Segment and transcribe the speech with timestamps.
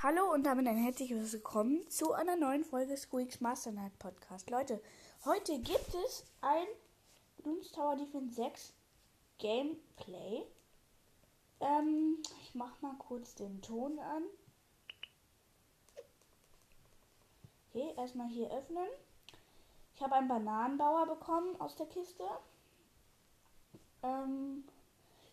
[0.00, 4.48] Hallo und damit ein herzliches Willkommen zu einer neuen Folge Squeaks Master Night Podcast.
[4.48, 4.80] Leute,
[5.24, 6.68] heute gibt es ein
[7.38, 8.74] Bloons Tower Defense 6
[9.38, 10.44] Gameplay.
[11.58, 14.22] Ähm, ich mach mal kurz den Ton an.
[17.68, 18.86] Okay, erstmal hier öffnen.
[19.96, 22.22] Ich habe einen Bananenbauer bekommen aus der Kiste.
[24.04, 24.62] Ähm,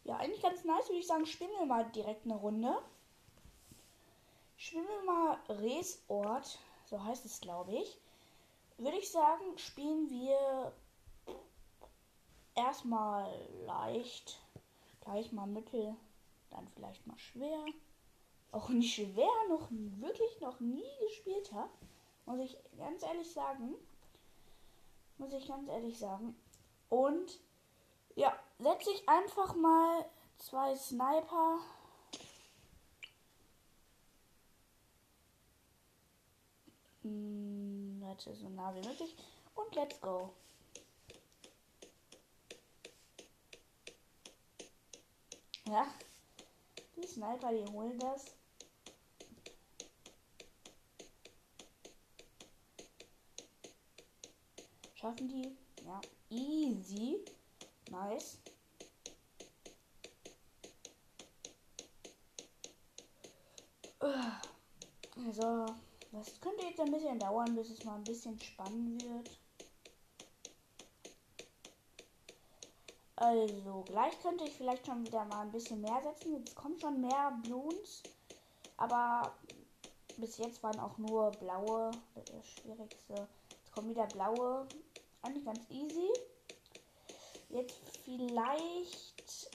[0.05, 2.75] ja, eigentlich ganz nice, würde ich sagen, spielen wir mal direkt eine Runde.
[4.57, 7.99] Spielen wir mal Resort, so heißt es, glaube ich.
[8.77, 10.73] Würde ich sagen, spielen wir
[12.55, 13.31] erstmal
[13.65, 14.39] leicht,
[15.01, 15.95] gleich mal mittel,
[16.49, 17.65] dann vielleicht mal schwer.
[18.51, 21.71] Auch nicht schwer, noch wirklich noch nie gespielt habe.
[22.25, 23.75] Muss ich ganz ehrlich sagen.
[25.17, 26.35] Muss ich ganz ehrlich sagen.
[26.89, 27.39] Und
[28.15, 30.05] ja, setze ich einfach mal
[30.37, 31.59] zwei Sniper.
[38.15, 39.13] Leute, so nah wie möglich.
[39.55, 40.33] Und let's go.
[45.67, 45.87] Ja,
[46.95, 48.25] die Sniper, die holen das.
[54.93, 55.57] Schaffen die?
[55.83, 57.25] Ja, easy.
[57.89, 58.37] Nice.
[65.17, 65.75] Also,
[66.15, 69.29] das könnte jetzt ein bisschen dauern, bis es mal ein bisschen spannend wird.
[73.17, 76.33] Also, gleich könnte ich vielleicht schon wieder mal ein bisschen mehr setzen.
[76.37, 78.03] Jetzt kommen schon mehr Bloons.
[78.77, 79.33] Aber
[80.17, 81.91] bis jetzt waren auch nur blaue.
[82.13, 83.27] Das schwierigste.
[83.49, 84.67] Jetzt kommen wieder blaue.
[85.21, 86.09] Eigentlich ganz easy.
[87.49, 89.49] Jetzt vielleicht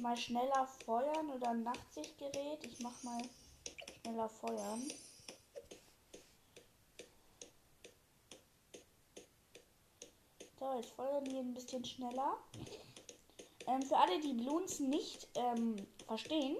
[0.00, 2.64] mal schneller feuern oder ein Nachtsichtgerät.
[2.64, 3.22] Ich mach mal
[4.02, 4.82] schneller feuern.
[10.64, 12.38] So, jetzt feuern wir ein bisschen schneller.
[13.66, 16.56] Ähm, für alle, die Bloons nicht ähm, verstehen,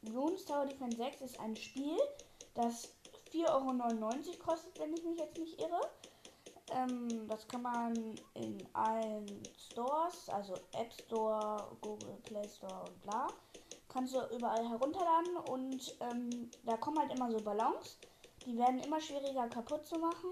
[0.00, 1.98] Bloons Tower Defense 6 ist ein Spiel,
[2.54, 2.94] das
[3.34, 5.80] 4,99 Euro kostet, wenn ich mich jetzt nicht irre.
[6.70, 13.26] Ähm, das kann man in allen Stores, also App Store, Google Play Store und bla,
[13.90, 17.98] kannst du überall herunterladen und ähm, da kommen halt immer so Ballons.
[18.46, 20.30] Die werden immer schwieriger kaputt zu machen.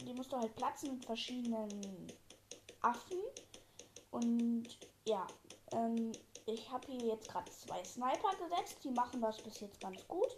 [0.00, 2.12] Die musst du halt platzen mit verschiedenen
[2.80, 3.18] Affen.
[4.12, 4.68] Und
[5.04, 5.26] ja,
[5.72, 6.12] ähm,
[6.46, 8.78] ich habe hier jetzt gerade zwei Sniper gesetzt.
[8.84, 10.36] Die machen das bis jetzt ganz gut.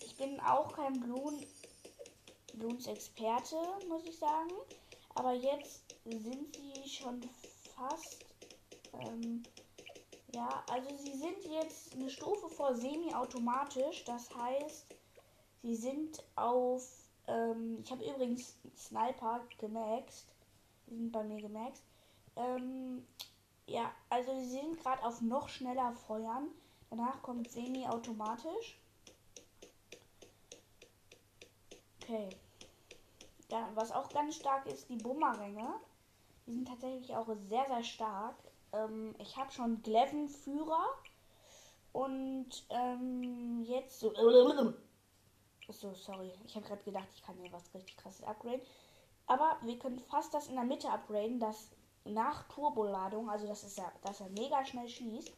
[0.00, 1.44] Ich bin auch kein Bloon
[2.54, 3.56] Bloons Experte,
[3.88, 4.50] muss ich sagen.
[5.14, 7.20] Aber jetzt sind sie schon
[7.74, 8.24] fast.
[8.94, 9.42] Ähm,
[10.36, 14.04] ja, also sie sind jetzt eine Stufe vor semi-automatisch.
[14.04, 14.94] Das heißt,
[15.62, 16.86] sie sind auf.
[17.26, 20.26] Ähm, ich habe übrigens Sniper gemaxt.
[20.86, 21.82] Die sind bei mir gemaxt.
[22.36, 23.06] Ähm,
[23.66, 26.48] ja, also sie sind gerade auf noch schneller feuern.
[26.90, 28.78] Danach kommt semi-automatisch.
[32.02, 32.28] Okay.
[33.50, 35.80] Ja, was auch ganz stark ist, die Bumeränge.
[36.46, 38.36] Die sind tatsächlich auch sehr, sehr stark.
[38.76, 40.84] Ähm, ich habe schon Gleven Führer.
[41.92, 44.12] Und ähm, jetzt so.
[45.68, 46.30] So, sorry.
[46.44, 48.60] Ich habe gerade gedacht, ich kann hier was richtig krasses upgraden.
[49.26, 51.70] Aber wir können fast das in der Mitte upgraden, das
[52.04, 55.32] nach Turboladung, also das ist ja, dass er mega schnell schießt.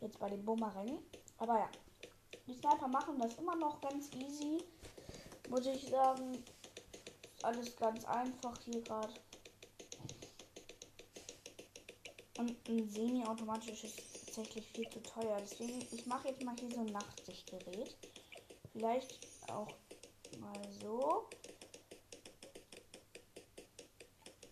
[0.00, 0.98] Jetzt bei den Bumerängen.
[1.38, 1.68] Aber ja,
[2.48, 4.64] die Sniper machen das immer noch ganz easy.
[5.48, 6.42] Muss ich sagen,
[7.42, 9.14] alles ganz einfach hier gerade.
[12.38, 15.38] Und ein semi-automatisches ist tatsächlich viel zu teuer.
[15.40, 17.96] Deswegen, ich mache jetzt mal hier so ein Nachtsichtgerät.
[18.72, 19.18] Vielleicht
[19.50, 19.66] auch
[20.38, 21.28] mal so.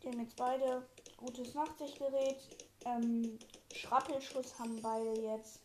[0.02, 0.84] Die haben jetzt beide
[1.16, 2.38] gutes Nachtsichtgerät.
[2.84, 3.38] Ähm,
[3.72, 5.60] Schrappelschuss haben beide jetzt.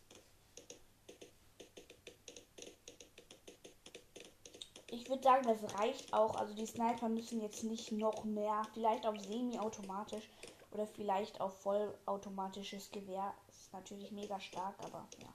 [4.92, 6.36] ich würde sagen, das reicht auch.
[6.36, 10.30] Also die Sniper müssen jetzt nicht noch mehr, vielleicht auf semi-automatisch
[10.72, 13.34] oder vielleicht auf vollautomatisches Gewehr.
[13.48, 15.30] Das ist natürlich mega stark, aber ja.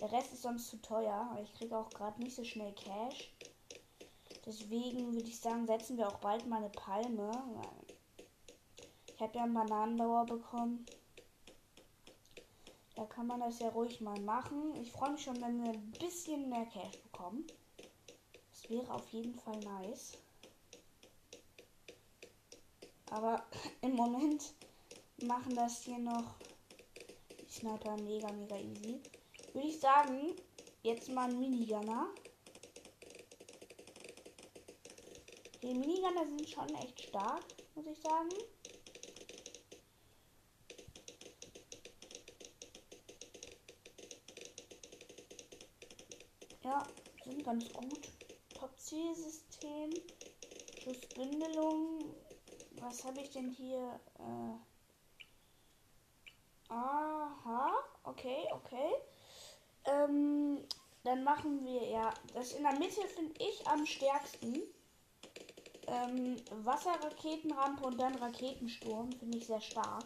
[0.00, 1.38] Der Rest ist sonst zu teuer.
[1.42, 3.32] Ich kriege auch gerade nicht so schnell Cash.
[4.46, 7.30] Deswegen würde ich sagen, setzen wir auch bald mal eine Palme.
[9.14, 10.86] Ich habe ja einen Bananenbauer bekommen.
[12.96, 14.74] Da kann man das ja ruhig mal machen.
[14.76, 17.44] Ich freue mich schon, wenn wir ein bisschen mehr Cash bekommen
[18.70, 20.16] wäre auf jeden Fall nice.
[23.10, 23.44] Aber
[23.82, 24.54] im Moment
[25.22, 26.36] machen das hier noch
[27.38, 29.00] die Sniper mega, mega easy.
[29.52, 30.34] Würde ich sagen,
[30.82, 32.08] jetzt mal ein Minigunner.
[35.62, 38.30] Die Minigunner sind schon echt stark, muss ich sagen.
[46.62, 46.86] Ja,
[47.24, 48.00] sind ganz gut.
[48.54, 49.90] Top-Zielsystem.
[50.82, 52.14] Schussbündelung.
[52.80, 54.00] Was habe ich denn hier?
[54.18, 54.70] Äh
[56.70, 57.72] Aha,
[58.04, 58.90] okay, okay.
[59.84, 60.64] Ähm,
[61.04, 64.62] dann machen wir ja das in der Mitte finde ich am stärksten.
[65.86, 70.04] Ähm, Wasserraketenrampe und dann Raketensturm finde ich sehr stark.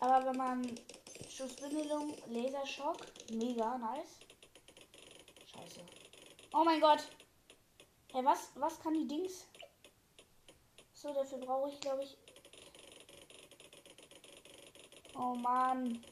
[0.00, 0.78] Aber wenn man
[1.28, 4.21] Schussbündelung, Laserschock, mega nice.
[6.54, 7.08] Oh mein Gott.
[8.12, 9.46] Hey, was, was kann die Dings?
[10.92, 12.18] So, dafür brauche ich, glaube ich.
[15.14, 16.04] Oh Mann.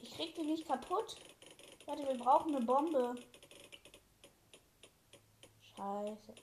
[0.00, 1.16] Ich krieg die nicht kaputt.
[1.84, 3.14] Warte, wir brauchen eine Bombe.
[5.76, 6.34] Scheiße.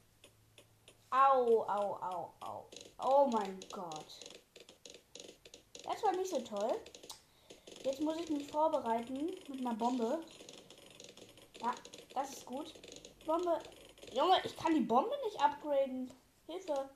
[1.10, 2.70] Au, au, au, au.
[3.00, 4.06] Oh mein Gott.
[5.84, 6.80] Das war nicht so toll.
[7.84, 10.22] Jetzt muss ich mich vorbereiten mit einer Bombe.
[11.64, 11.74] Ja,
[12.14, 12.74] das ist gut.
[13.26, 13.58] Bombe.
[14.14, 16.14] Junge, ich kann die Bombe nicht upgraden.
[16.46, 16.90] Hilfe.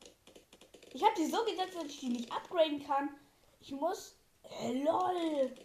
[0.94, 3.10] Ich habe die so gesetzt, dass ich die nicht upgraden kann.
[3.62, 4.18] Ich muss.
[4.62, 5.56] Äh, lol.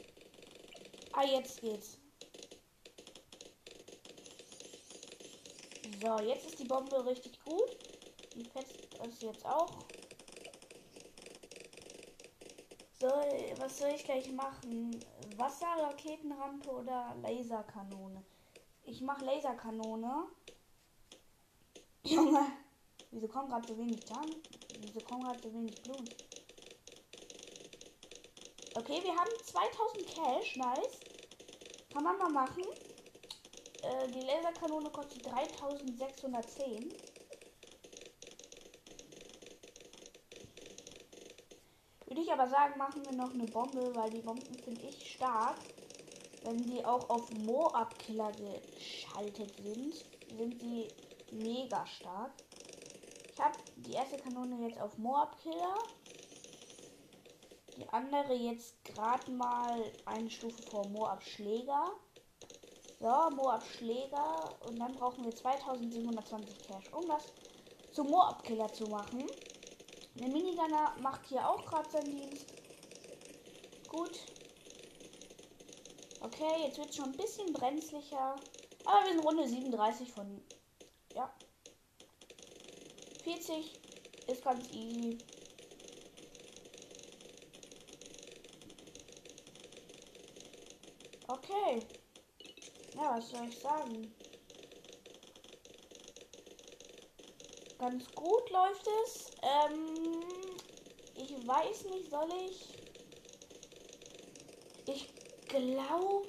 [1.13, 1.99] Ah, jetzt geht's.
[6.01, 7.77] So, jetzt ist die Bombe richtig gut.
[8.35, 9.71] Die fetzt das jetzt auch.
[13.01, 13.09] So,
[13.59, 14.99] was soll ich gleich machen?
[15.37, 18.23] Wasserraketenrampe oder Laserkanone?
[18.85, 20.29] Ich mache Laserkanone.
[22.05, 22.47] Junge,
[23.11, 24.35] wieso kommt gerade so wenig Tan?
[24.71, 26.15] Wieso kommt gerade so wenig Blut?
[28.75, 31.05] Okay, wir haben 2000 Cash, nice.
[31.93, 32.65] Kann man mal machen.
[33.83, 36.93] Äh, die Laserkanone kostet 3610.
[42.07, 45.57] Würde ich aber sagen, machen wir noch eine Bombe, weil die Bomben finde ich stark.
[46.45, 49.95] Wenn sie auch auf Moab-Killer geschaltet sind,
[50.37, 50.89] sind sie
[51.31, 52.33] mega stark.
[53.33, 55.75] Ich habe die erste Kanone jetzt auf Moab-Killer.
[57.77, 61.93] Die andere jetzt gerade mal eine Stufe vor Moab-Schläger.
[63.01, 64.51] So, Moab-Schläger.
[64.67, 67.33] Und dann brauchen wir 2720 Cash, um das
[67.93, 69.27] zum Moab-Killer zu machen.
[70.15, 72.47] Der Minigunner macht hier auch gerade seinen Dienst.
[73.89, 74.42] Gut.
[76.23, 78.41] Okay, jetzt wird es schon ein bisschen brenzlicher.
[78.85, 80.41] Aber wir sind Runde 37 von.
[81.15, 81.33] Ja.
[83.25, 83.81] 40
[84.29, 85.19] ist ganz easy.
[91.29, 91.83] Okay.
[92.95, 94.15] Ja, was soll ich sagen?
[97.79, 99.33] Ganz gut läuft es.
[99.43, 100.23] Ähm,
[101.17, 102.79] ich weiß nicht, soll ich.
[104.87, 105.12] Ich
[105.53, 106.29] glaube.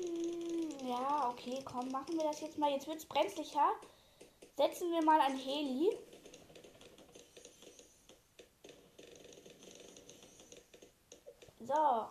[0.00, 2.70] Hm, ja, okay, komm, machen wir das jetzt mal.
[2.70, 3.72] Jetzt wird es brenzlicher.
[4.56, 5.96] Setzen wir mal ein Heli.
[11.60, 12.06] So.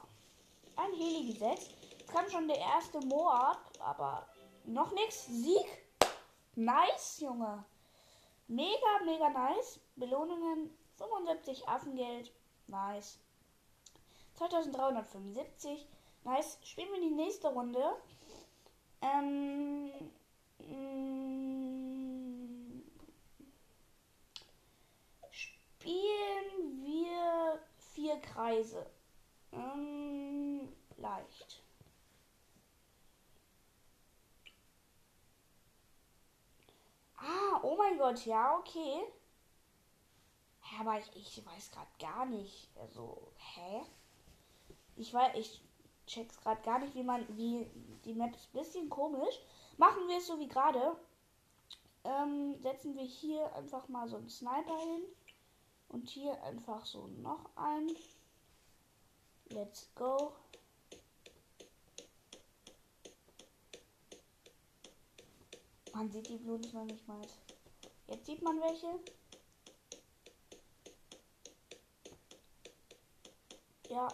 [0.75, 1.71] Ein Heli gesetzt.
[1.97, 4.27] Jetzt kam schon der erste Moab, aber
[4.65, 5.25] noch nichts.
[5.25, 5.65] Sieg.
[6.55, 7.65] Nice, Junge.
[8.47, 9.79] Mega, mega nice.
[9.95, 12.31] Belohnungen 75 Affengeld.
[12.67, 13.19] Nice.
[14.35, 15.87] 2375.
[16.25, 16.57] Nice.
[16.63, 17.97] Spielen wir die nächste Runde.
[18.99, 19.91] Ähm,
[20.57, 21.61] mm,
[25.29, 27.59] spielen wir
[27.93, 28.89] vier Kreise.
[29.51, 30.67] Ähm,
[30.97, 31.61] leicht.
[37.17, 39.03] Ah, oh mein Gott, ja, okay.
[40.79, 42.75] Aber ich, ich weiß gerade gar nicht.
[42.77, 43.83] Also, hä?
[44.95, 45.64] Ich weiß, ich
[46.05, 47.67] check's gerade gar nicht, wie man, wie
[48.05, 49.39] die Map ist ein bisschen komisch.
[49.77, 50.95] Machen wir es so wie gerade.
[52.03, 55.03] Ähm, setzen wir hier einfach mal so einen Sniper hin.
[55.89, 57.89] Und hier einfach so noch ein.
[59.49, 60.33] Let's go.
[65.93, 67.21] Man sieht die Blumen noch nicht mal.
[68.07, 68.99] Jetzt sieht man welche.
[73.89, 74.09] Ja.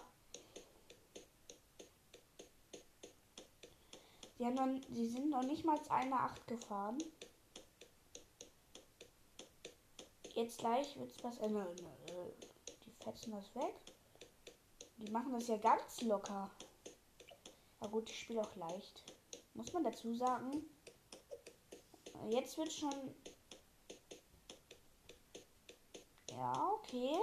[4.41, 6.97] Sie, haben noch, sie sind noch nicht mal eine 8 gefahren.
[10.33, 11.67] Jetzt gleich wird es was ändern.
[11.75, 13.75] Die fetzen das weg.
[14.97, 16.49] Die machen das ja ganz locker.
[17.81, 19.03] Aber gut, ich spiele auch leicht.
[19.53, 20.65] Muss man dazu sagen.
[22.31, 23.13] Jetzt wird schon.
[26.31, 27.15] Ja, okay.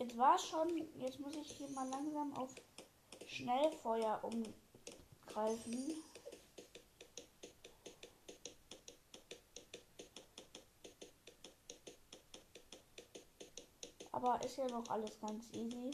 [0.00, 0.68] Jetzt war schon.
[0.98, 2.54] Jetzt muss ich hier mal langsam auf
[3.26, 5.94] Schnellfeuer umgreifen.
[14.12, 15.90] Aber ist ja noch alles ganz easy.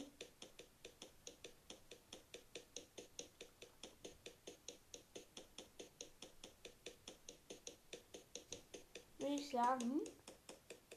[9.19, 10.01] Würde ich sagen,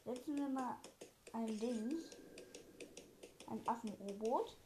[0.04, 0.76] setzen wir mal
[1.32, 2.19] ein Dings.
[3.70, 4.56] Affenrobot.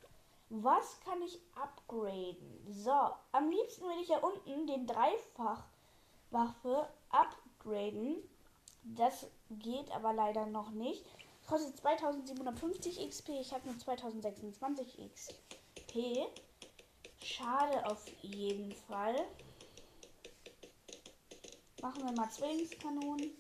[0.50, 2.66] Was kann ich upgraden?
[2.70, 2.92] So,
[3.32, 8.16] am liebsten würde ich ja unten den Dreifachwaffe upgraden.
[8.84, 11.04] Das geht aber leider noch nicht.
[11.48, 13.30] Kostet 2750 XP.
[13.40, 16.28] Ich habe nur 2026 XP.
[17.22, 19.16] Schade auf jeden Fall.
[21.80, 23.32] Machen wir mal Zwillingskanonen.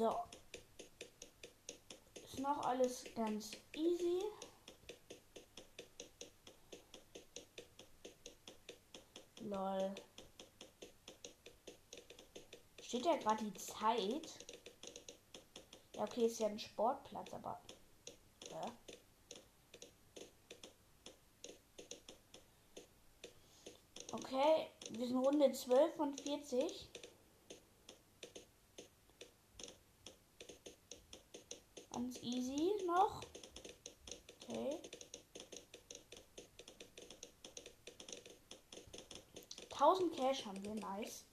[0.00, 0.16] So.
[2.24, 4.22] Ist noch alles ganz easy.
[9.42, 9.94] Lol.
[12.80, 14.26] Steht ja gerade die Zeit.
[15.94, 17.60] Ja, okay, ist ja ein Sportplatz, aber.
[18.50, 18.72] Ja.
[24.12, 26.88] Okay, wir sind Runde 12 von 40.
[32.00, 33.20] Ganz easy noch.
[34.48, 34.78] Okay.
[39.72, 41.26] 1000 Cash haben wir, nice.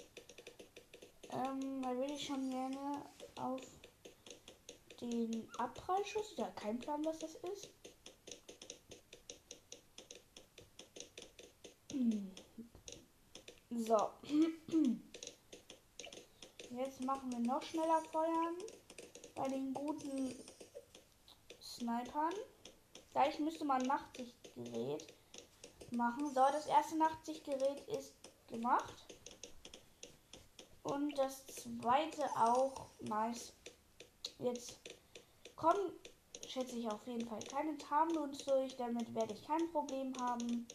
[1.30, 3.06] Ähm, da würde ich schon gerne
[3.40, 3.62] auf
[5.00, 6.34] den Abprallschuss.
[6.36, 7.70] Ja, kein Plan, was das ist.
[13.70, 14.10] So.
[16.72, 18.58] Jetzt machen wir noch schneller feuern
[19.38, 20.36] bei den guten
[21.78, 22.34] Snipern.
[23.12, 25.14] Gleich müsste man Nachtsichtgerät
[25.92, 26.28] machen.
[26.28, 28.14] So, das erste Nachtsichtgerät ist
[28.48, 28.94] gemacht.
[30.84, 32.88] Und das zweite auch.
[33.02, 33.54] Nice.
[34.40, 34.80] Jetzt
[35.56, 35.92] kommen,
[36.48, 38.76] schätze ich auf jeden Fall, keine Tarnloons durch.
[38.76, 40.68] Damit werde ich kein Problem haben.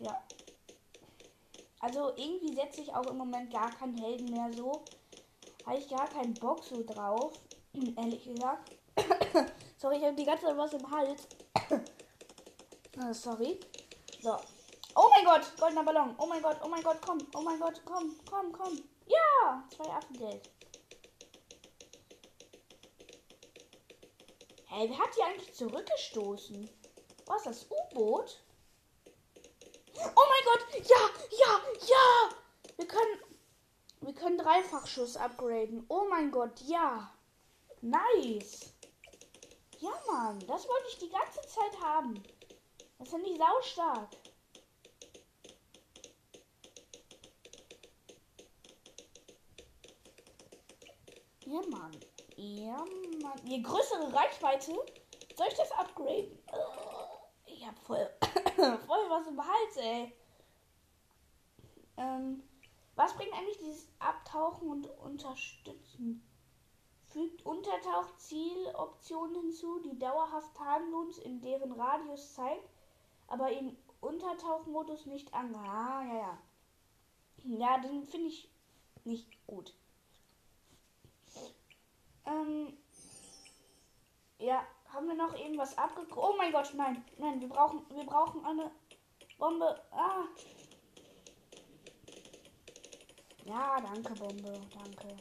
[0.00, 0.22] Ja.
[1.80, 4.84] Also irgendwie setze ich auch im Moment gar keinen Helden mehr so.
[5.66, 7.32] Habe ich gar keinen Bock so drauf.
[7.96, 8.76] Ehrlich gesagt.
[9.78, 11.26] Sorry, ich habe die ganze Zeit was im Hals.
[12.98, 13.58] Ah, sorry.
[14.20, 14.36] So.
[14.94, 16.14] Oh mein Gott, goldener Ballon.
[16.18, 17.18] Oh mein Gott, oh mein Gott, komm.
[17.34, 18.82] Oh mein Gott, komm, komm, komm.
[19.06, 20.50] Ja, zwei Affengeld.
[24.66, 26.68] Hey, wer hat die eigentlich zurückgestoßen?
[27.26, 28.42] Was, das U-Boot?
[29.94, 32.28] Oh mein Gott, ja, ja, ja.
[32.76, 33.20] Wir können,
[34.00, 35.84] wir können Dreifachschuss upgraden.
[35.88, 37.12] Oh mein Gott, ja.
[37.80, 38.74] Nice.
[39.78, 42.22] Ja, Mann, das wollte ich die ganze Zeit haben.
[42.98, 44.10] Das finde ich sau stark.
[51.46, 51.96] Ja, Mann.
[52.36, 52.84] Ja,
[53.22, 53.46] Mann.
[53.46, 54.72] Je größere Reichweite,
[55.36, 56.38] soll ich das upgraden?
[57.46, 58.10] Ich hab voll,
[58.56, 60.12] voll was im Hals, ey.
[61.96, 62.42] Ähm,
[63.00, 66.22] was bringt eigentlich dieses Abtauchen und Unterstützen?
[67.08, 72.68] Fügt Untertauchzieloptionen hinzu, die dauerhaft Tarnloons in deren Radius zeigt
[73.30, 75.54] aber im Untertauchmodus nicht an.
[75.54, 76.38] Ah, ja, ja.
[77.44, 78.50] Ja, den finde ich
[79.04, 79.72] nicht gut.
[82.26, 82.76] Ähm,
[84.38, 86.16] ja, haben wir noch irgendwas abgekriegt?
[86.16, 88.70] Oh mein Gott, nein, nein, wir brauchen, wir brauchen eine
[89.38, 89.80] Bombe.
[89.92, 90.24] Ah.
[93.50, 95.16] Ja, danke, Bombe, danke.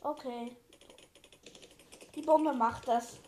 [0.00, 0.56] Okay.
[2.14, 3.18] Die Bombe macht das.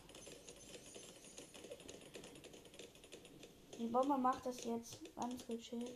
[3.78, 4.99] Die Bombe macht das jetzt.
[5.16, 5.92] Ganz gechillt.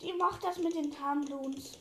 [0.00, 1.72] Die macht das mit den Tarnbluns.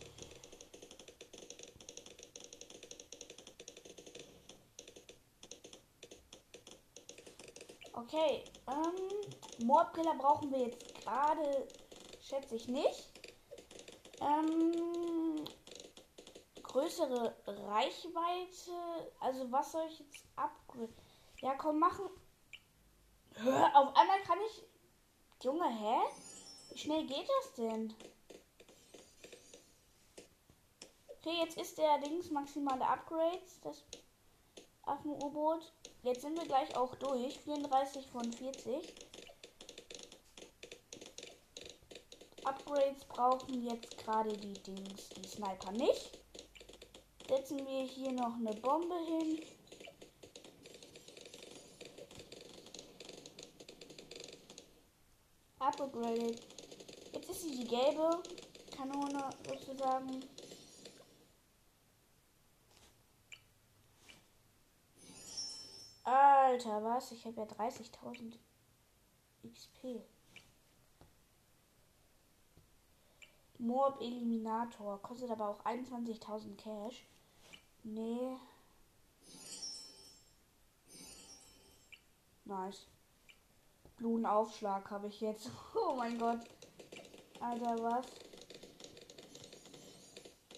[7.94, 8.44] Okay.
[8.68, 11.68] Ähm, Moorbrille brauchen wir jetzt gerade
[12.22, 13.12] schätze ich nicht.
[14.22, 15.46] Ähm,
[16.64, 19.12] größere Reichweite.
[19.20, 20.96] Also was soll ich jetzt upgraden?
[21.42, 22.06] Ja, komm, machen.
[23.74, 24.64] Auf einmal kann ich.
[25.44, 25.98] Junge, hä?
[26.70, 27.94] Wie schnell geht das denn?
[31.10, 33.60] Okay, jetzt ist der Dings maximale Upgrades.
[33.62, 33.84] Das
[34.92, 35.72] Affen-U-Boot.
[36.04, 37.40] Jetzt sind wir gleich auch durch.
[37.40, 38.94] 34 von 40.
[42.44, 46.20] Upgrades brauchen jetzt gerade die Dings, die Sniper nicht.
[47.30, 49.40] Setzen wir hier noch eine Bombe hin.
[55.60, 56.42] Upgraded.
[57.14, 58.22] Jetzt ist sie die gelbe
[58.76, 60.20] Kanone sozusagen.
[66.52, 67.14] Alter, was?
[67.14, 68.34] Ich habe ja 30.000
[69.42, 70.04] XP.
[73.58, 75.02] Mob Eliminator.
[75.02, 77.06] Kostet aber auch 21.000 Cash.
[77.84, 78.36] Nee.
[82.44, 82.86] Nice.
[83.96, 85.50] Blutenaufschlag habe ich jetzt.
[85.74, 86.42] Oh mein Gott.
[87.40, 88.08] Alter, was?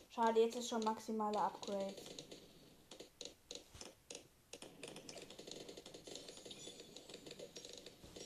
[0.10, 1.96] Schade, jetzt ist schon maximale Upgrade.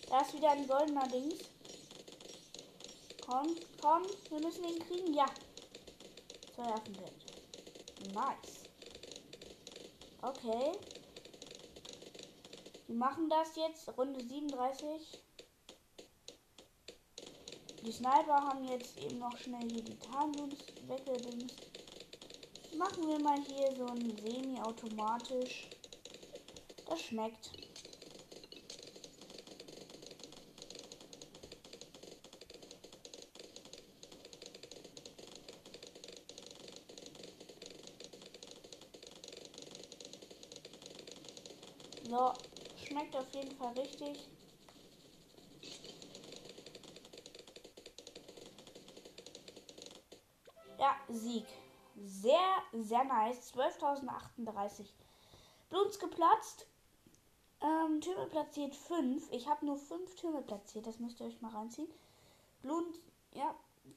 [0.09, 1.39] Da ist wieder ein goldener Dings.
[3.25, 5.13] Komm, komm, wir müssen ihn kriegen.
[5.13, 5.25] Ja.
[6.55, 7.11] Zwei Affenbild.
[8.13, 8.63] Nice.
[10.21, 10.71] Okay.
[12.87, 13.97] Wir machen das jetzt.
[13.97, 15.21] Runde 37.
[17.83, 21.55] Die Sniper haben jetzt eben noch schnell hier die Tarnungs weggedingst.
[22.77, 25.67] Machen wir mal hier so ein semi-automatisch.
[26.85, 27.66] Das schmeckt.
[42.17, 42.33] So,
[42.83, 44.27] schmeckt auf jeden Fall richtig.
[50.79, 51.45] Ja, Sieg.
[52.03, 52.33] Sehr,
[52.73, 53.53] sehr nice.
[53.53, 54.87] 12.038.
[55.69, 56.65] Bluts geplatzt.
[57.61, 59.31] Ähm, Türme platziert 5.
[59.31, 60.87] Ich habe nur 5 Türme platziert.
[60.87, 61.87] Das müsst ihr euch mal reinziehen.
[62.63, 62.99] Blut,
[63.33, 63.53] ja,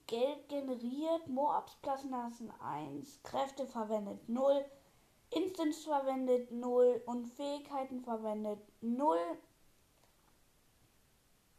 [0.06, 1.26] Geld generiert.
[1.28, 3.22] Moabs platzen lassen 1.
[3.22, 4.62] Kräfte verwendet 0.
[5.30, 9.18] Instance verwendet 0 und Fähigkeiten verwendet 0.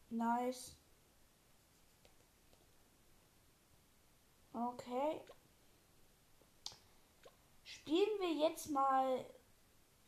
[0.09, 0.75] Nice.
[4.53, 5.21] Okay.
[7.63, 9.25] Spielen wir jetzt mal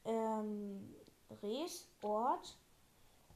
[0.06, 0.94] ähm,
[1.42, 2.58] Resort.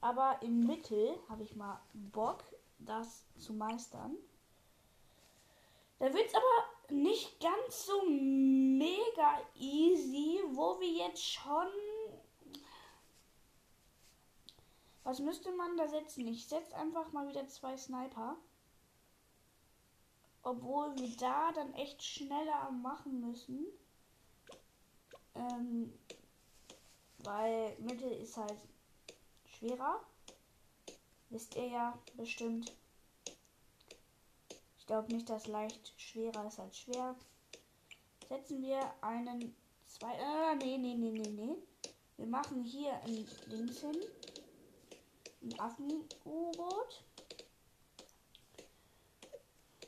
[0.02, 2.44] Aber im Mittel habe ich mal Bock,
[2.78, 4.16] das zu meistern.
[6.00, 11.68] Da wird es aber nicht ganz so mega easy, wo wir jetzt schon.
[15.04, 16.28] Was müsste man da setzen?
[16.28, 18.36] Ich setze einfach mal wieder zwei Sniper.
[20.44, 23.66] Obwohl wir da dann echt schneller machen müssen.
[25.36, 25.94] Ähm,
[27.20, 28.58] weil Mittel ist halt
[29.46, 30.02] schwerer.
[31.30, 32.74] Wisst ihr ja bestimmt.
[34.88, 37.16] Glaube nicht, dass leicht schwerer ist als schwer.
[38.30, 39.54] Setzen wir einen
[39.86, 40.14] zwei.
[40.14, 41.56] Äh, nee, nee, nee, nee, nee.
[42.16, 43.98] Wir machen hier ein Dings hin.
[45.44, 47.04] Ein Affen-U-Boot.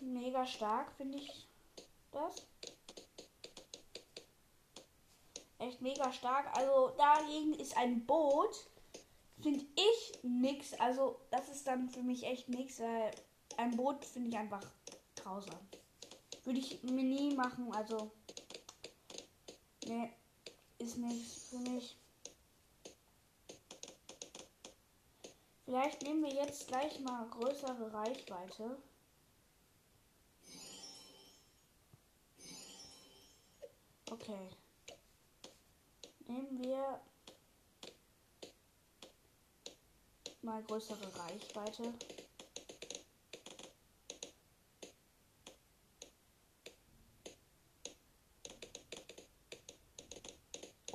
[0.02, 1.48] Mega stark, finde ich
[2.12, 2.36] das.
[5.60, 6.56] Echt mega stark.
[6.58, 8.70] Also dagegen ist ein Boot,
[9.42, 10.74] finde ich nix.
[10.74, 13.12] Also das ist dann für mich echt nix, weil
[13.58, 14.62] ein Boot finde ich einfach
[15.22, 15.60] grausam.
[16.44, 18.12] Würde ich mir nie machen, also.
[19.86, 20.12] Nee,
[20.78, 21.98] ist nichts für mich.
[25.66, 28.78] Vielleicht nehmen wir jetzt gleich mal größere Reichweite.
[34.10, 34.50] Okay.
[36.26, 37.00] Nehmen wir
[40.42, 41.94] mal größere Reichweite.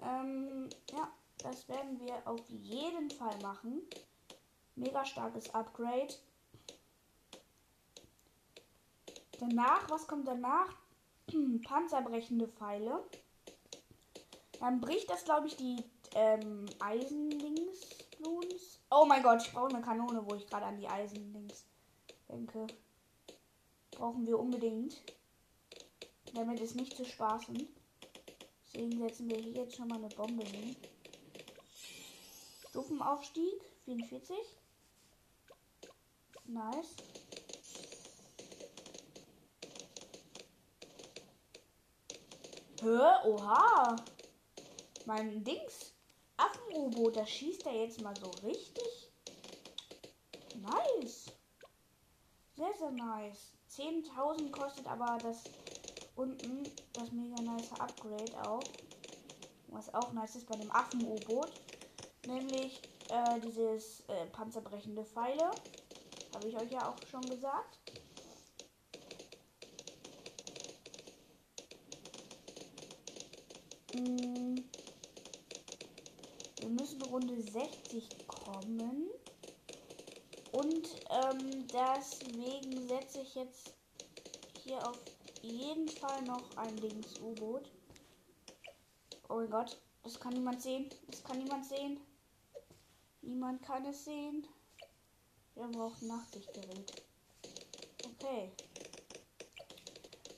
[0.00, 3.88] Ähm, ja, das werden wir auf jeden Fall machen.
[4.78, 6.14] Mega starkes Upgrade.
[9.40, 10.68] Danach, was kommt danach?
[11.64, 13.04] Panzerbrechende Pfeile.
[14.60, 17.98] Dann bricht das, glaube ich, die ähm, Eisenlinks.
[18.90, 21.64] Oh mein Gott, ich brauche eine Kanone, wo ich gerade an die Eisenlinks
[22.28, 22.66] denke.
[23.90, 24.96] Brauchen wir unbedingt.
[26.34, 27.68] Damit ist nicht zu spaßen.
[28.66, 30.76] Deswegen setzen wir hier jetzt schon mal eine Bombe hin.
[32.68, 34.36] Stufenaufstieg 44.
[36.48, 36.96] Nice.
[42.80, 44.08] Hör, oha.
[45.04, 45.94] Mein Dings.
[46.38, 49.12] Affen-U-Boot, das schießt er jetzt mal so richtig.
[50.54, 51.34] Nice.
[52.56, 53.52] Sehr, sehr nice.
[53.70, 55.52] 10.000 kostet aber das
[56.14, 58.72] unten das mega nice Upgrade auch.
[59.66, 61.60] Was auch nice ist bei dem Affen-U-Boot.
[62.24, 65.50] Nämlich äh, dieses äh, panzerbrechende Pfeile.
[66.38, 67.80] Habe ich euch ja auch schon gesagt.
[73.92, 74.58] Mm.
[76.60, 79.10] Wir müssen Runde 60 kommen.
[80.52, 83.74] Und ähm, deswegen setze ich jetzt
[84.62, 85.00] hier auf
[85.42, 87.68] jeden Fall noch ein Links-U-Boot.
[89.28, 90.88] Oh mein Gott, das kann niemand sehen.
[91.08, 91.98] Das kann niemand sehen.
[93.22, 94.46] Niemand kann es sehen.
[95.58, 97.02] Wir brauchen Nachtsichtgerät.
[98.04, 98.52] Okay.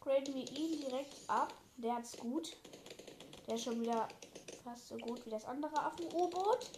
[0.01, 1.53] Graden wir ihn direkt ab.
[1.77, 2.57] Der hat's gut.
[3.47, 4.09] Der ist schon wieder
[4.65, 6.71] fast so gut wie das andere Affen-U-Boot.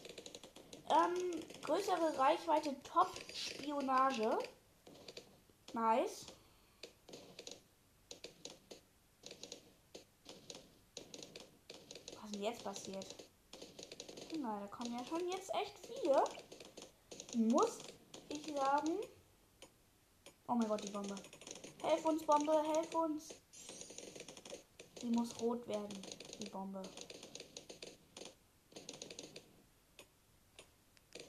[0.91, 4.37] Ähm, größere Reichweite, Top-Spionage.
[5.73, 6.27] Nice.
[12.17, 13.07] Was ist denn jetzt passiert?
[14.41, 16.25] Na, da kommen ja schon jetzt echt viele.
[17.37, 17.79] Muss
[18.53, 18.99] ich sagen.
[20.49, 21.15] Oh mein Gott, die Bombe.
[21.83, 23.29] Helf uns, Bombe, helf uns.
[25.01, 26.03] Die muss rot werden,
[26.41, 26.83] die Bombe.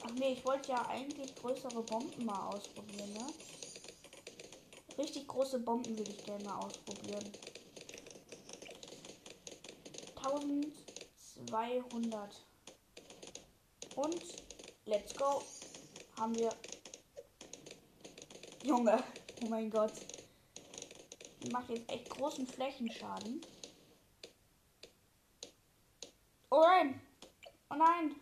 [0.02, 3.26] Ach nee, ich wollte ja eigentlich größere Bomben mal ausprobieren, ne?
[4.98, 7.32] Richtig große Bomben würde ich gerne mal ausprobieren.
[10.16, 12.44] 1200.
[13.96, 14.24] Und
[14.86, 15.42] let's go.
[16.16, 16.50] Haben wir.
[18.64, 19.04] Junge,
[19.42, 19.92] oh mein Gott.
[21.42, 23.42] Die macht jetzt echt großen Flächenschaden.
[26.50, 26.98] Oh nein!
[27.68, 28.16] Oh nein!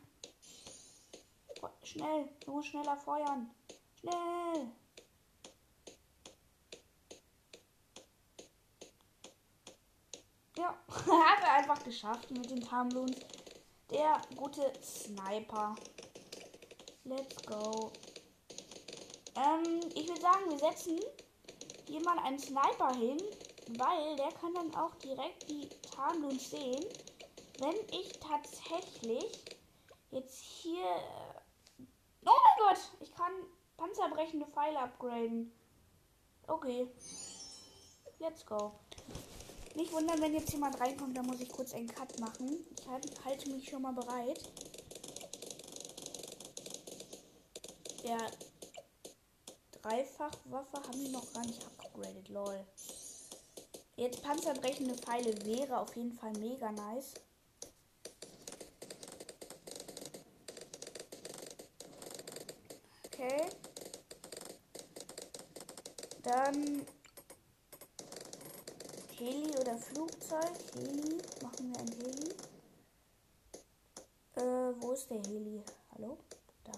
[1.84, 3.54] Schnell, du musst schneller feuern.
[4.00, 4.72] Schnell!
[10.58, 13.14] Ja, hat er einfach geschafft mit den Tarnblumen.
[13.90, 15.76] Der gute Sniper.
[17.04, 17.92] Let's go.
[19.36, 21.00] Ähm, ich würde sagen, wir setzen
[21.86, 23.18] hier mal einen Sniper hin,
[23.78, 26.84] weil der kann dann auch direkt die Tarnblumen sehen.
[27.58, 29.44] Wenn ich tatsächlich
[30.10, 30.84] jetzt hier
[32.24, 33.32] Oh mein Gott, ich kann
[33.76, 35.52] panzerbrechende Pfeile upgraden.
[36.46, 36.86] Okay.
[38.20, 38.72] Let's go.
[39.74, 42.64] Nicht wundern, wenn jetzt jemand reinkommt, dann muss ich kurz einen Cut machen.
[42.76, 44.48] Ich halte mich schon mal bereit.
[48.04, 48.18] Der
[49.82, 52.64] Dreifachwaffe haben wir noch gar nicht upgradet, lol.
[53.96, 57.14] Jetzt panzerbrechende Pfeile wäre auf jeden Fall mega nice.
[63.06, 63.48] Okay.
[66.22, 66.86] Dann
[69.18, 70.52] Heli oder Flugzeug.
[70.74, 71.18] Heli.
[71.42, 72.34] Machen wir ein Heli.
[74.36, 75.62] Äh, wo ist der Heli?
[75.92, 76.18] Hallo?
[76.64, 76.72] Da.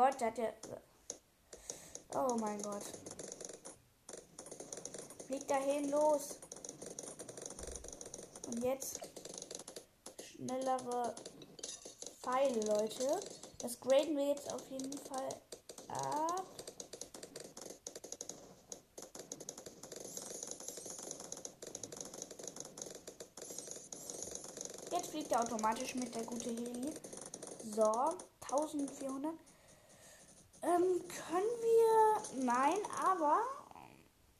[0.00, 0.52] Gott, der hat ja.
[2.14, 2.82] Oh mein Gott.
[5.26, 6.36] Flieg dahin, los.
[8.46, 9.00] Und jetzt
[10.22, 11.14] schnellere
[12.22, 13.20] Pfeile, Leute.
[13.58, 15.28] Das graden wir jetzt auf jeden Fall
[15.88, 16.46] ab.
[24.90, 26.92] Jetzt fliegt er automatisch mit der gute Heli.
[27.74, 29.49] So, 1400.
[30.62, 32.44] Ähm, können wir.
[32.44, 33.40] Nein, aber.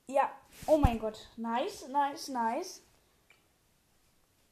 [0.07, 0.31] Ja.
[0.67, 1.19] Oh mein Gott.
[1.37, 2.83] Nice, nice, nice.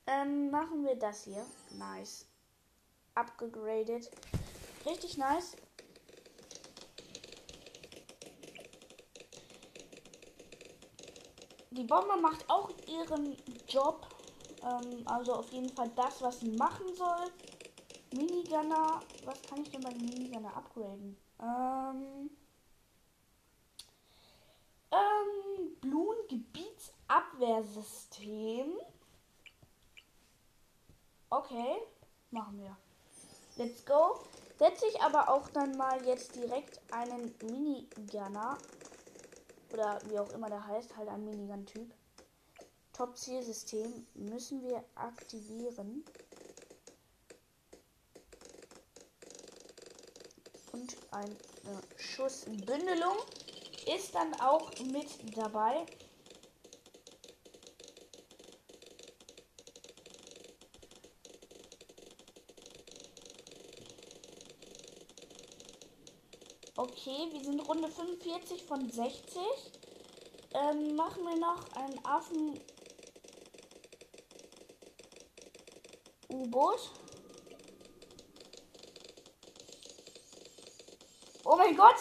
[0.07, 1.45] Ähm, machen wir das hier.
[1.73, 2.27] Nice.
[3.15, 4.11] Abgegradet.
[4.87, 5.57] Richtig nice.
[11.71, 13.37] Die Bombe macht auch ihren
[13.69, 14.07] Job.
[14.63, 17.27] Ähm, also auf jeden Fall das, was sie machen soll.
[18.15, 19.01] Minigunner.
[19.25, 21.17] Was kann ich denn bei Minigunner upgraden?
[21.41, 22.31] Ähm.
[24.91, 25.77] Ähm.
[25.81, 28.73] Blumengebietsabwehrsystem.
[31.31, 31.77] Okay.
[32.31, 32.77] Machen wir.
[33.57, 34.21] Let's go.
[34.59, 38.59] Setze ich aber auch dann mal jetzt direkt einen Minigunner.
[39.73, 41.95] Oder wie auch immer der heißt, halt ein Minigun-Typ.
[42.93, 46.05] Top-Zielsystem müssen wir aktivieren.
[50.89, 51.37] Und eine
[51.97, 53.17] Schussbündelung
[53.95, 55.85] ist dann auch mit dabei.
[66.77, 69.43] Okay, wir sind Runde 45 von 60.
[70.55, 72.61] Ähm, machen wir noch einen Affen
[76.31, 76.91] U-Boot.
[81.48, 81.97] Oh mein Gott!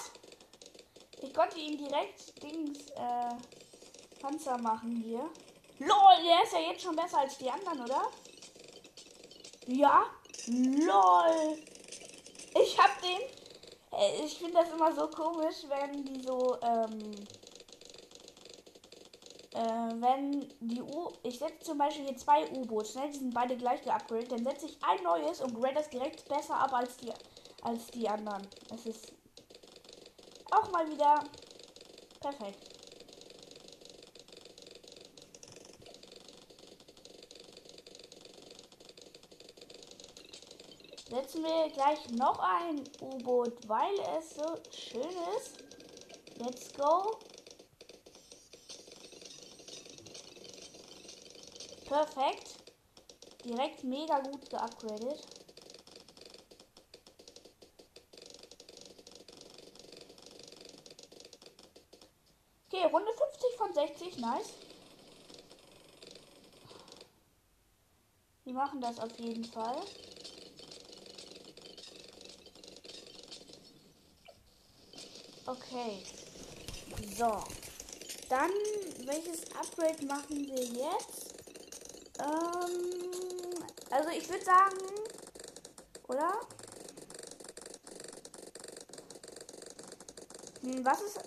[1.19, 5.31] Ich konnte ihn direkt Dings äh, Panzer machen hier.
[5.79, 8.03] LOL, der ist ja jetzt schon besser als die anderen, oder?
[9.65, 10.05] Ja?
[10.45, 11.57] LOL!
[12.61, 13.99] Ich hab den.
[13.99, 17.15] Äh, ich finde das immer so komisch, wenn die so, ähm,
[19.53, 23.09] äh, wenn die U, ich setze zum Beispiel hier zwei U-Boote, ne?
[23.09, 26.55] die sind beide gleich geupgradet, dann setze ich ein neues und grade das direkt besser
[26.55, 27.11] ab als die,
[27.63, 28.47] als die anderen.
[28.71, 29.17] Es ist
[30.51, 31.23] auch mal wieder
[32.19, 32.67] perfekt.
[41.09, 45.57] Setzen wir gleich noch ein U-Boot, weil es so schön ist.
[46.37, 47.17] Let's go.
[51.85, 52.57] Perfekt.
[53.45, 55.25] Direkt mega gut geupgradet.
[62.69, 64.06] Okay, Runde 50 von 60.
[64.17, 64.53] Nice.
[68.45, 69.83] Wir machen das auf jeden Fall.
[75.45, 76.03] Okay.
[77.15, 77.43] So.
[78.27, 78.51] Dann,
[79.05, 81.35] welches Upgrade machen wir jetzt?
[82.19, 84.77] Ähm, also ich würde sagen,
[86.07, 86.33] oder?
[90.61, 91.19] Hm, was ist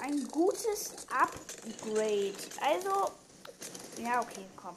[0.00, 2.34] ein gutes Upgrade?
[2.60, 3.10] Also,
[4.02, 4.76] ja, okay, komm.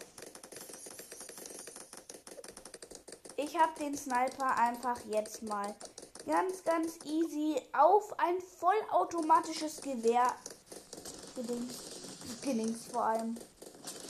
[3.37, 5.73] Ich habe den Sniper einfach jetzt mal
[6.25, 10.35] ganz, ganz easy auf ein vollautomatisches Gewehr
[11.35, 11.73] gedings.
[12.41, 13.35] Gedings vor allem.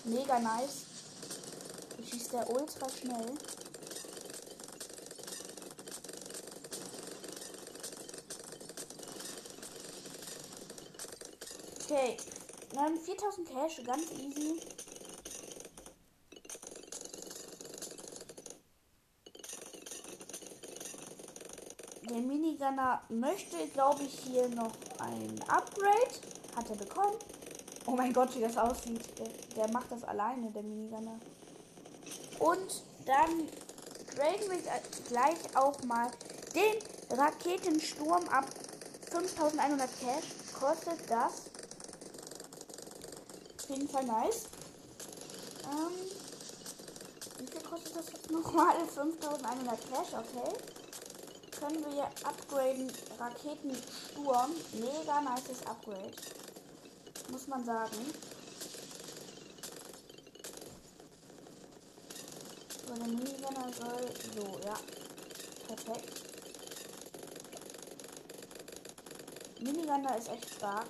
[0.04, 0.86] Mega nice.
[2.04, 3.38] Schießt der ultra schnell.
[11.89, 12.17] Okay.
[12.75, 14.62] Dann 4000 Cash, ganz easy.
[22.08, 26.13] Der Minigunner möchte, glaube ich, hier noch ein Upgrade.
[26.56, 27.17] Hat er bekommen.
[27.88, 29.02] Oh mein Gott, wie das aussieht.
[29.17, 31.19] Der, der macht das alleine, der Minigunner.
[32.38, 33.49] Und dann
[34.13, 34.60] graden wir
[35.08, 36.12] gleich auch mal
[36.54, 38.45] den Raketensturm ab.
[39.10, 41.49] 5100 Cash kostet das.
[43.69, 44.45] Jeden Fall nice.
[45.63, 45.93] Ähm,
[47.38, 48.75] wie viel kostet das jetzt nochmal?
[48.95, 50.53] 5100 Cash, okay
[51.60, 54.51] können wir upgraden Raketensturm.
[54.73, 56.13] Mega nices Upgrade.
[57.32, 58.13] Muss man sagen.
[62.88, 64.79] So, der Minigunner soll so, ja.
[65.67, 66.21] Perfekt.
[69.60, 70.88] Minigunner ist echt stark.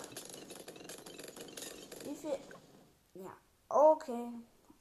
[2.05, 2.37] Wie viel?
[4.10, 4.32] Okay.